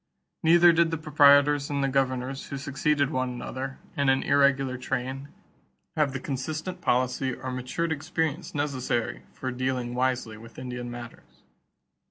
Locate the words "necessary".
8.55-9.21